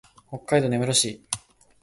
[0.27, 1.21] 北海道根室市